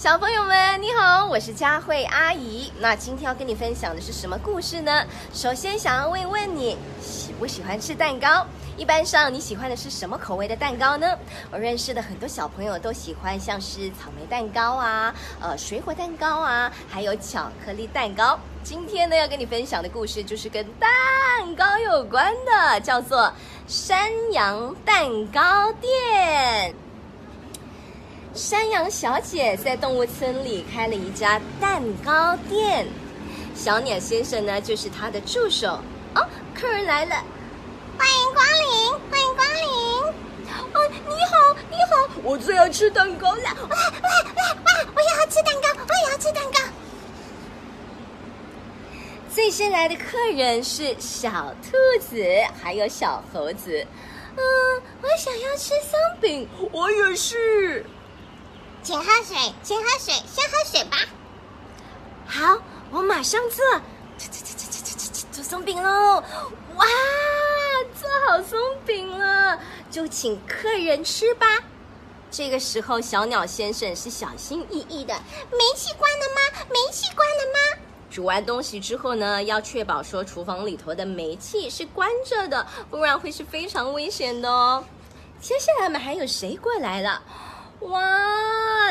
[0.00, 2.72] 小朋友们，你好，我是佳慧阿姨。
[2.80, 5.04] 那今天要跟你分享的是什么故事呢？
[5.34, 8.46] 首先想要问问你，喜不喜欢吃蛋糕？
[8.78, 11.06] 一般上你喜欢的是什么口味的蛋糕呢？
[11.52, 18.38] 我认识的很多小朋友都喜欢像是草莓蛋糕啊，呃，水果蛋糕啊，还有巧克力蛋糕。
[18.64, 20.88] 今天呢，要跟你分享的故事就是跟蛋
[21.54, 23.30] 糕有关的，叫做
[23.66, 26.74] 山羊蛋糕店。
[28.34, 32.86] 山羊小姐在动物村里开了一家蛋糕店，
[33.56, 35.80] 小鸟先生呢就是她的助手。
[36.14, 37.16] 哦，客人来了，
[37.98, 39.62] 欢迎光临，欢迎光临。
[40.72, 43.42] 哦，你好，你好，我最爱吃蛋糕了。
[43.42, 44.86] 哇哇哇哇！
[44.94, 46.60] 我也要吃蛋糕，我也要吃蛋糕。
[49.34, 52.24] 最先来的客人是小兔子，
[52.62, 53.84] 还有小猴子。
[54.36, 57.84] 嗯，我想要吃松饼，我也是。
[58.82, 60.96] 请喝水，请喝水，先喝水吧。
[62.26, 62.58] 好，
[62.90, 63.64] 我马上做，
[64.16, 66.22] 做做做做做做做松饼喽！
[66.76, 66.86] 哇，
[68.00, 71.46] 做好松饼了，就请客人吃吧。
[72.30, 75.14] 这个时候，小鸟先生是小心翼翼的。
[75.50, 76.66] 煤气关了吗？
[76.70, 77.82] 煤气关了吗？
[78.10, 84.84] 煮完东西之后呢，要确保说厨房里头的煤气是关着的，不然会是非常危险的哦。
[85.40, 87.22] 接下来我们还有谁过来了？
[87.80, 88.00] 哇，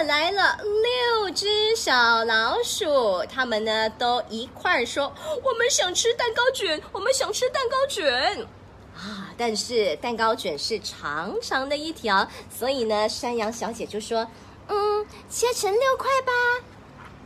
[0.04, 8.48] 来了六只小老鼠，他们呢都一块儿说：“我们想吃蛋糕卷，我们想吃蛋糕卷。”
[8.96, 14.28] 啊，但是蛋糕卷是长长的一条，所以呢，山羊小姐就说
[14.68, 16.32] ：“嗯，切成六块吧。”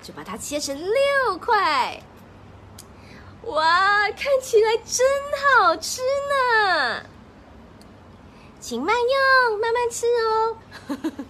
[0.04, 2.02] 就把它切成六块。
[3.44, 5.06] 哇，看起来真
[5.62, 7.04] 好吃呢！
[8.60, 10.58] 请慢用，慢慢吃哦。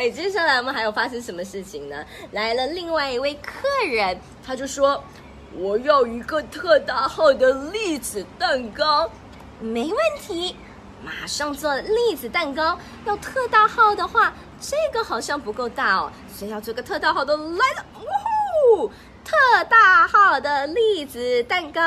[0.00, 2.06] 哎，接下来我们还有发生什么事情呢？
[2.32, 5.04] 来了另外一位客人，他就说
[5.52, 9.10] ：“我要一个特大号的栗子蛋糕。”
[9.60, 10.56] 没问题，
[11.04, 12.78] 马上做栗子蛋糕。
[13.04, 17.36] 要特大号的话，这个好像不够大哦，所以要做个特大号的。
[17.36, 18.90] 来了，呜呼，
[19.22, 19.36] 特
[19.68, 21.82] 大号的栗子蛋糕。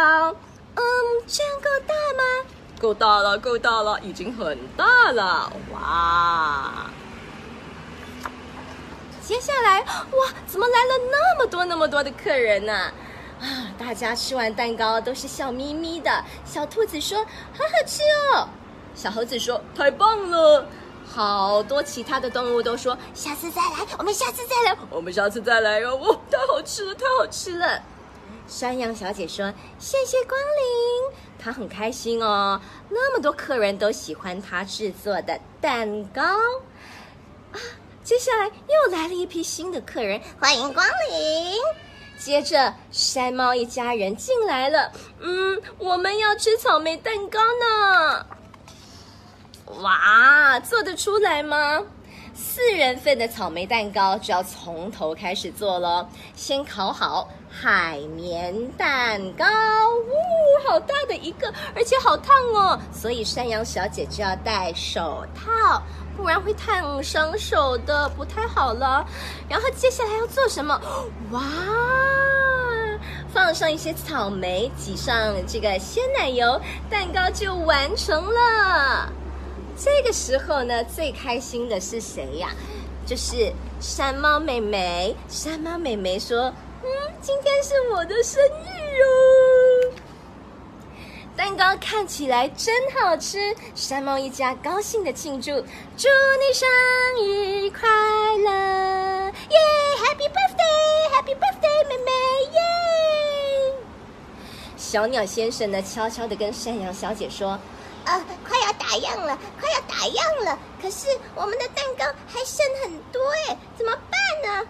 [0.76, 0.84] 嗯，
[1.26, 2.50] 这样够大吗？
[2.80, 5.52] 够大了，够大了，已经很大了。
[5.72, 6.92] 哇！
[9.26, 12.74] 接下来，哇，怎么来了那么多那么多的客人呢？
[13.40, 16.24] 啊，大家吃完蛋糕都是笑眯眯的。
[16.46, 17.20] 小兔子说
[17.56, 18.02] ：“好好吃
[18.34, 18.48] 哦。”
[18.94, 20.68] 小猴子说：“太棒了。”
[21.08, 27.82] 好多其他的动物都说：“下次再来，我们下次再来，我们下次再来哦。”哇，太好吃了，太好吃了。
[28.48, 36.22] 山羊小姐说：“谢谢光临。”她很开心哦，那么多客人都喜欢她制作的蛋糕
[37.52, 37.60] 啊。
[38.04, 41.58] 接下来又来了一批新的客人，欢迎光临。
[42.18, 44.92] 接着山猫一家人进来了，
[45.22, 48.26] 嗯，我们要吃草莓蛋糕呢。
[49.82, 51.82] 哇，做得出来吗？
[52.36, 65.82] 四人份的草莓蛋糕就要从头开始做了，先烤好海绵蛋糕，呜，好大的一个，而且好烫哦，所以山羊小姐就要戴手套。
[66.18, 69.06] 不然会烫伤手的，不太好了。
[69.50, 70.80] 然后接下来要做什么？
[71.32, 71.42] 哇，
[73.32, 76.60] 放上一些草莓，挤上这个鲜奶油，
[76.90, 79.12] 蛋糕就完成了。
[79.78, 82.50] 这个时候呢，最开心的是谁呀？
[83.06, 85.16] 就是山猫妹妹。
[85.28, 89.94] 山猫妹妹说：“嗯，今天是我的生日哦。”
[91.36, 95.50] 蛋糕看起来真好吃，山猫一家高兴的庆祝，
[95.98, 96.08] 祝
[96.38, 96.70] 你生
[97.26, 97.90] 日快
[98.38, 99.32] 乐！
[99.50, 99.58] 耶
[99.98, 102.12] ，Happy birthday，Happy birthday，妹妹
[102.52, 103.76] 耶！
[104.78, 107.58] 小鸟先生呢，悄悄的跟山羊小姐说
[108.06, 114.70] ：“呃，快要打烊了，快要打烊了，可是我们的蛋糕还剩很多哎，怎么办呢？”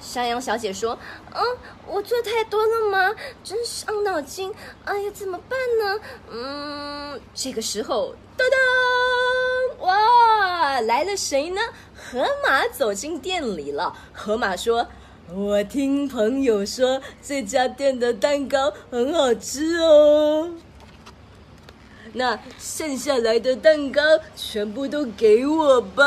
[0.00, 0.98] 山羊小姐说
[1.34, 1.42] ：“嗯，
[1.86, 3.14] 我做太多了吗？
[3.42, 4.52] 真伤脑筋。
[4.84, 6.00] 哎呀，怎么办呢？
[6.30, 8.42] 嗯，这个时候，噔
[9.80, 11.60] 噔，哇，来了谁呢？
[11.94, 13.92] 河马走进店里了。
[14.12, 14.86] 河马说
[15.34, 20.52] ：‘我听朋友说这家店的蛋糕很好吃哦。
[22.14, 24.00] 那剩下来的蛋糕
[24.34, 26.04] 全部都给我吧。’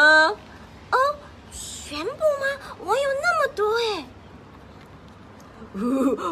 [0.91, 0.97] 哦。”
[1.91, 2.15] 全部吗？
[2.79, 4.07] 我有那么多哎！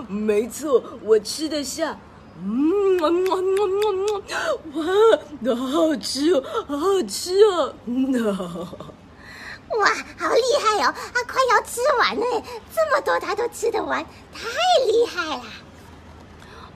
[0.07, 1.99] 没错，我吃得下。
[2.41, 3.09] 嗯，哇，
[5.53, 7.75] 好好吃哦，好好吃哦！
[9.77, 9.85] 哇，
[10.17, 10.87] 好厉害哦！
[10.87, 10.95] 啊，
[11.27, 12.23] 快要吃完了，
[12.73, 14.01] 这么多他都吃得完，
[14.33, 14.47] 太
[14.87, 15.43] 厉害了！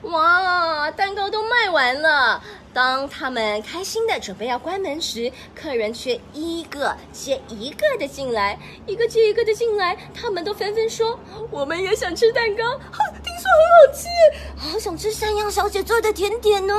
[0.04, 2.42] 哇，蛋糕都卖完了。
[2.72, 11.18] 当他们开心的准备要关门时，客人却一个接一个的进来，一个接一个的进来，他们都纷纷说
[11.50, 14.08] ：“我们也想吃蛋糕，听说很好吃，
[14.56, 16.74] 好想吃山羊小姐做的甜点呢。”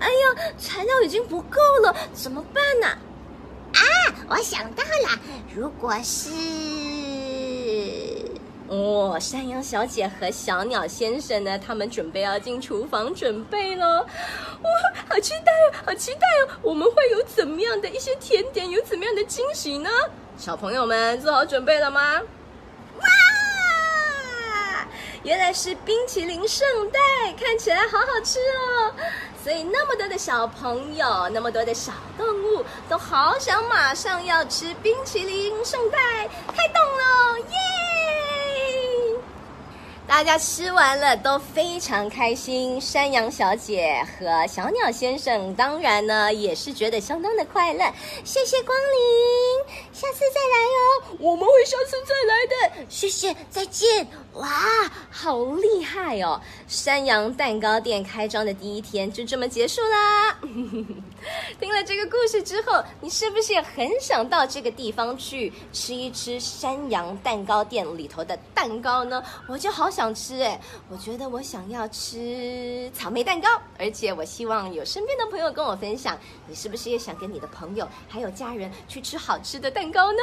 [0.00, 2.86] 哎呀，材料已经不够了，怎么办呢？
[2.86, 3.80] 啊，
[4.30, 5.20] 我想到了，
[5.54, 6.30] 如果是……
[8.68, 11.56] 哦，山羊小姐和小鸟先生呢？
[11.58, 14.00] 他们准备要进厨房准备了。
[14.02, 14.70] 哇，
[15.08, 16.48] 好期待哦，好期待哦！
[16.62, 19.88] 我们会有怎么样的一些甜点，有怎么样的惊喜呢？
[20.36, 22.20] 小朋友们做好准备了吗？
[22.98, 23.04] 哇，
[25.22, 26.98] 原来是冰淇淋圣代，
[27.40, 28.92] 看起来好好吃哦。
[29.44, 37.54] 所以那么多的小朋友，那么多的小动物，都好想马上要吃冰淇淋圣代，开动了，耶！
[40.08, 47.84] 大家吃完了都非常开心，山羊小姐和小鸟先生当然呢也是觉得相当的快乐。
[48.24, 49.55] 谢谢光临，
[49.92, 52.86] 下次再来哦，我们会下次再来的。
[52.88, 54.06] 谢谢，再见。
[54.34, 54.48] 哇，
[55.10, 56.38] 好厉害哦！
[56.68, 60.38] 山羊蛋糕店开张的第一天就这么结束啦。
[61.58, 69.22] 听了这个故事之后，你是不是也很想到这个地方去吃一吃山羊蛋糕店里头的蛋糕呢？
[69.48, 70.60] 我就好想吃哎！
[70.90, 73.48] 我觉得我想要吃草莓蛋糕，
[73.78, 80.18] 而且我希望有身边的朋友跟我分享，你是不是也想跟你的朋友还有家人去吃好吃的蛋糕呢？